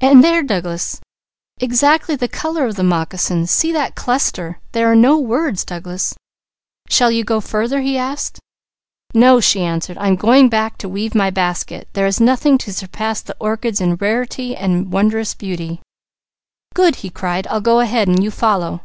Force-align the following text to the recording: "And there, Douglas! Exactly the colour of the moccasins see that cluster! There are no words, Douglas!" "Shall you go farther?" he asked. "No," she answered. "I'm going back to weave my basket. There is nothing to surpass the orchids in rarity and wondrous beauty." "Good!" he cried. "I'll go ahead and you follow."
"And 0.00 0.24
there, 0.24 0.42
Douglas! 0.42 1.02
Exactly 1.60 2.16
the 2.16 2.28
colour 2.28 2.64
of 2.64 2.76
the 2.76 2.82
moccasins 2.82 3.50
see 3.50 3.72
that 3.72 3.94
cluster! 3.94 4.58
There 4.72 4.90
are 4.90 4.96
no 4.96 5.18
words, 5.18 5.66
Douglas!" 5.66 6.14
"Shall 6.88 7.10
you 7.10 7.24
go 7.24 7.42
farther?" 7.42 7.82
he 7.82 7.98
asked. 7.98 8.38
"No," 9.12 9.40
she 9.40 9.60
answered. 9.60 9.98
"I'm 9.98 10.16
going 10.16 10.48
back 10.48 10.78
to 10.78 10.88
weave 10.88 11.14
my 11.14 11.28
basket. 11.28 11.90
There 11.92 12.06
is 12.06 12.22
nothing 12.22 12.56
to 12.56 12.72
surpass 12.72 13.20
the 13.20 13.36
orchids 13.38 13.82
in 13.82 13.96
rarity 13.96 14.56
and 14.56 14.90
wondrous 14.90 15.34
beauty." 15.34 15.82
"Good!" 16.74 16.96
he 17.04 17.10
cried. 17.10 17.46
"I'll 17.48 17.60
go 17.60 17.80
ahead 17.80 18.08
and 18.08 18.24
you 18.24 18.30
follow." 18.30 18.80